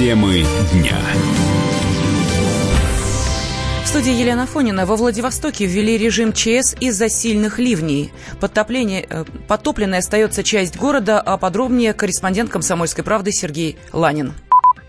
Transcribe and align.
Темы 0.00 0.32
дня. 0.72 0.96
В 3.82 3.86
студии 3.86 4.18
Елена 4.18 4.46
Фонина. 4.46 4.86
Во 4.86 4.96
Владивостоке 4.96 5.66
ввели 5.66 5.98
режим 5.98 6.32
ЧС 6.32 6.74
из-за 6.80 7.10
сильных 7.10 7.58
ливней. 7.58 8.08
Подтопление, 8.40 9.04
э, 9.04 9.24
потопленной 9.46 9.98
остается 9.98 10.42
часть 10.42 10.80
города, 10.80 11.20
а 11.20 11.36
подробнее 11.36 11.92
корреспондент 11.92 12.48
«Комсомольской 12.48 13.04
правды» 13.04 13.30
Сергей 13.30 13.76
Ланин. 13.92 14.32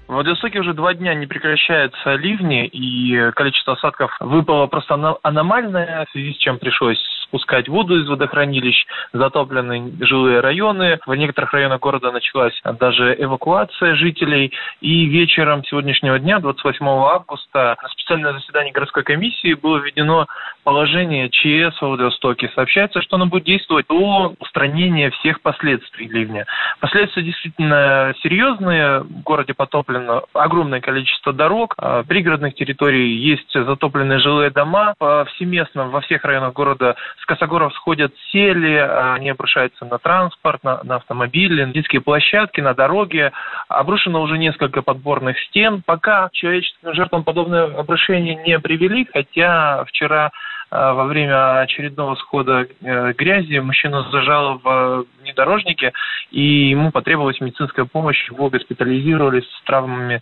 В 0.07 0.13
Владивостоке 0.13 0.59
уже 0.59 0.73
два 0.73 0.93
дня 0.93 1.13
не 1.13 1.25
прекращаются 1.25 2.15
ливни, 2.15 2.67
и 2.67 3.31
количество 3.31 3.73
осадков 3.73 4.15
выпало 4.21 4.67
просто 4.67 5.17
аномальное, 5.23 6.05
в 6.05 6.11
связи 6.11 6.31
с 6.35 6.37
чем 6.37 6.57
пришлось 6.57 7.10
спускать 7.31 7.69
воду 7.69 7.97
из 7.97 8.07
водохранилищ, 8.09 8.85
затоплены 9.13 9.93
жилые 10.01 10.41
районы. 10.41 10.99
В 11.05 11.15
некоторых 11.15 11.53
районах 11.53 11.79
города 11.79 12.11
началась 12.11 12.59
даже 12.79 13.15
эвакуация 13.17 13.95
жителей. 13.95 14.51
И 14.81 15.05
вечером 15.05 15.63
сегодняшнего 15.63 16.19
дня, 16.19 16.39
28 16.39 16.85
августа, 16.85 17.77
на 17.81 17.89
специальное 17.89 18.33
заседание 18.33 18.73
городской 18.73 19.03
комиссии 19.03 19.53
было 19.53 19.77
введено 19.77 20.27
положение 20.65 21.29
ЧС 21.29 21.77
в 21.77 21.87
Владивостоке. 21.87 22.51
Сообщается, 22.53 23.01
что 23.01 23.15
оно 23.15 23.27
будет 23.27 23.45
действовать 23.45 23.87
до 23.87 24.35
устранения 24.39 25.09
всех 25.11 25.41
последствий 25.41 26.07
ливня. 26.07 26.45
Последствия 26.81 27.23
действительно 27.23 28.13
серьезные. 28.21 28.99
В 28.99 29.23
городе 29.23 29.53
потоплено 29.53 30.23
огромное 30.33 30.81
количество 30.81 31.31
дорог, 31.31 31.75
а, 31.77 32.03
пригородных 32.03 32.55
территорий, 32.55 33.15
есть 33.15 33.51
затопленные 33.53 34.19
жилые 34.19 34.49
дома. 34.49 34.93
Повсеместно 34.97 35.87
во 35.87 36.01
всех 36.01 36.25
районах 36.25 36.53
города 36.53 36.95
с 37.21 37.25
косогоров 37.25 37.73
сходят 37.75 38.13
сели, 38.31 38.75
они 38.77 39.29
обрушаются 39.29 39.85
на 39.85 39.99
транспорт, 39.99 40.63
на, 40.63 40.81
на 40.83 40.95
автомобили, 40.95 41.63
на 41.63 41.71
детские 41.71 42.01
площадки, 42.01 42.61
на 42.61 42.73
дороги. 42.73 43.31
Обрушено 43.67 44.21
уже 44.21 44.37
несколько 44.37 44.81
подборных 44.81 45.39
стен. 45.39 45.83
Пока 45.85 46.29
человеческим 46.33 46.93
жертвам 46.93 47.23
подобное 47.23 47.65
обрушение 47.65 48.35
не 48.35 48.59
привели, 48.59 49.07
хотя 49.11 49.85
вчера 49.85 50.31
Э, 50.71 50.93
во 50.93 51.03
время 51.03 51.59
очередного 51.59 52.15
схода 52.15 52.65
э, 52.81 53.13
грязи 53.13 53.59
мужчину 53.59 54.03
зажало 54.09 54.59
в 54.63 55.05
внедорожнике, 55.21 55.91
и 56.31 56.69
ему 56.69 56.91
потребовалась 56.91 57.39
медицинская 57.41 57.85
помощь, 57.85 58.29
его 58.29 58.49
госпитализировали 58.49 59.41
с 59.41 59.63
травмами 59.65 60.21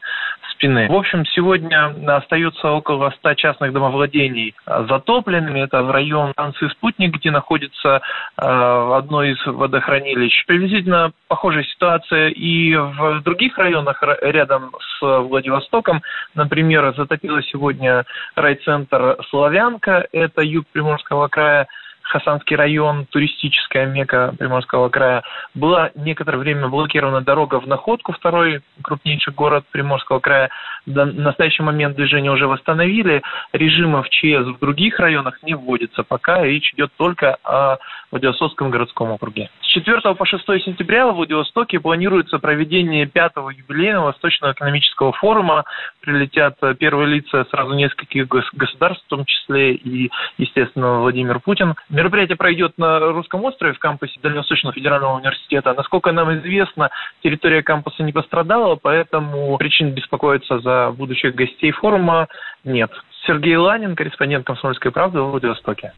спины. 0.52 0.88
В 0.90 0.96
общем, 0.96 1.26
сегодня 1.28 1.94
остается 2.18 2.72
около 2.72 3.12
100 3.12 3.34
частных 3.36 3.72
домовладений 3.72 4.56
затопленными. 4.66 5.62
Это 5.62 5.84
в 5.84 5.92
район 5.92 6.32
станции 6.34 6.68
«Спутник», 6.68 7.16
где 7.16 7.32
находится 7.32 8.02
э, 8.38 8.42
одно 8.42 9.24
из 9.24 9.38
водохранилищ. 9.46 10.46
Приблизительно 10.46 11.12
похожая 11.28 11.64
ситуация 11.64 12.30
и 12.30 12.76
в 12.76 13.22
других 13.24 13.58
районах 13.58 14.04
рядом 14.22 14.72
с 14.80 15.20
Владивостоком. 15.22 16.02
Например, 16.36 16.94
затопило 16.98 17.42
сегодня 17.44 18.04
райцентр 18.36 19.18
«Славянка». 19.30 20.08
Это 20.12 20.42
юг 20.42 20.66
Приморского 20.72 21.28
края. 21.28 21.68
Хасанский 22.10 22.56
район, 22.56 23.06
туристическая 23.06 23.86
мека 23.86 24.34
Приморского 24.38 24.90
края. 24.90 25.24
Была 25.54 25.92
некоторое 25.94 26.40
время 26.40 26.68
блокирована 26.68 27.22
дорога 27.22 27.60
в 27.60 27.68
Находку, 27.68 28.14
второй 28.14 28.62
крупнейший 28.82 29.32
город 29.32 29.66
Приморского 29.72 30.20
края. 30.20 30.50
В 30.88 31.06
настоящий 31.06 31.62
момент 31.62 31.96
движение 31.96 32.32
уже 32.32 32.48
восстановили. 32.48 33.22
Режима 33.54 34.02
в 34.02 34.10
ЧС 34.10 34.48
в 34.48 34.60
других 34.60 35.00
районах 35.00 35.44
не 35.44 35.54
вводится. 35.54 36.04
Пока 36.04 36.44
речь 36.44 36.74
идет 36.74 36.92
только 36.98 37.38
о 37.44 37.78
Владивостокском 38.12 38.72
городском 38.72 39.12
округе. 39.12 39.52
С 39.70 39.72
4 39.72 40.02
по 40.16 40.26
6 40.26 40.44
сентября 40.66 41.06
в 41.06 41.16
Владивостоке 41.16 41.80
планируется 41.80 42.40
проведение 42.40 43.06
пятого 43.06 43.52
юбилейного 43.52 44.06
Восточного 44.06 44.54
экономического 44.54 45.12
форума. 45.12 45.64
Прилетят 46.02 46.56
первые 46.80 47.08
лица 47.08 47.46
сразу 47.52 47.76
нескольких 47.76 48.28
государств, 48.28 49.06
в 49.06 49.10
том 49.10 49.26
числе 49.26 49.76
и, 49.76 50.10
естественно, 50.40 51.02
Владимир 51.02 51.40
Путин. 51.40 51.76
Мероприятие 51.88 52.36
пройдет 52.36 52.80
на 52.80 53.00
Русском 53.12 53.44
острове 53.44 53.74
в 53.74 53.80
кампусе 53.80 54.20
Дальневосточного 54.24 54.74
федерального 54.74 55.18
университета. 55.18 55.76
Насколько 55.76 56.12
нам 56.14 56.34
известно, 56.40 56.90
территория 57.22 57.62
кампуса 57.62 58.02
не 58.02 58.12
пострадала, 58.12 58.76
поэтому 58.76 59.56
причин 59.58 59.92
беспокоиться 59.92 60.62
за 60.62 60.92
будущих 60.98 61.36
гостей 61.36 61.70
форума 61.74 62.28
нет. 62.64 62.90
Сергей 63.28 63.56
Ланин, 63.58 63.96
корреспондент 63.96 64.48
«Комсомольской 64.48 64.92
правды» 64.92 65.22
в 65.22 65.30
Владивостоке. 65.30 65.94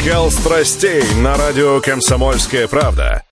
Накал 0.00 0.30
страстей 0.30 1.02
на 1.16 1.36
радио 1.36 1.78
«Комсомольская 1.82 2.66
правда». 2.68 3.22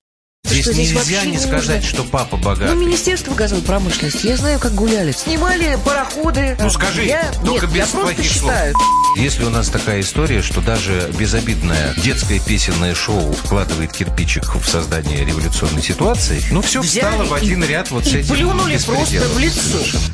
Здесь 0.45 0.65
что, 0.65 0.75
здесь 0.75 0.93
нельзя 0.93 1.25
не 1.25 1.39
сказать, 1.39 1.83
что 1.83 2.05
папа 2.05 2.37
богатый. 2.37 2.75
Ну, 2.75 2.84
Министерство 2.84 3.33
газовой 3.33 3.65
промышленности, 3.65 4.27
я 4.27 4.37
знаю, 4.37 4.59
как 4.59 4.75
гуляли. 4.75 5.12
Снимали 5.12 5.78
пароходы. 5.83 6.59
Ну, 6.61 6.69
скажи, 6.69 7.05
я... 7.07 7.33
только 7.43 7.67
Нет, 7.67 7.75
без 7.75 7.78
я 7.78 7.87
плохих 7.87 8.31
слов. 8.31 8.53
считаю. 8.53 8.75
Если 9.17 9.45
у 9.45 9.51
нас 9.51 9.71
такая 9.71 10.01
история, 10.01 10.43
что 10.43 10.61
даже 10.61 11.11
безобидное 11.19 11.95
детское 11.97 12.39
песенное 12.39 12.95
шоу 12.95 13.33
вкладывает 13.33 13.91
кирпичик 13.93 14.55
в 14.55 14.69
создание 14.69 15.25
революционной 15.25 15.83
ситуации, 15.83 16.43
ну, 16.51 16.61
все 16.61 16.83
Взяли 16.83 17.07
встало 17.07 17.25
в 17.25 17.33
один 17.33 17.65
ряд 17.65 17.91
вот 17.91 18.05
и 18.05 18.11
с 18.11 18.15
этим 18.15 18.34
плюнули 18.34 18.78
просто 18.84 19.21
в 19.21 19.39
лицо. 19.39 19.61
Совершенно. 19.61 20.05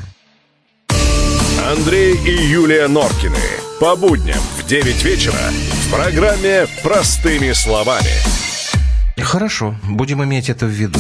Андрей 1.73 2.15
и 2.15 2.47
Юлия 2.47 2.87
Норкины. 2.87 3.39
По 3.81 3.97
будням 3.97 4.41
в 4.57 4.67
9 4.67 5.03
вечера 5.03 5.41
программе 5.95 6.67
«Простыми 6.83 7.53
словами». 7.53 8.11
Хорошо, 9.17 9.77
будем 9.89 10.25
иметь 10.25 10.49
это 10.51 10.67
в 10.67 10.71
виду. 10.71 10.99